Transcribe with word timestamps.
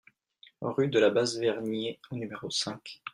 Rue 0.61 0.87
de 0.87 0.97
la 0.99 1.11
Basse 1.11 1.37
Vergnée 1.37 1.99
au 2.09 2.15
numéro 2.15 2.49
cinq 2.49 3.03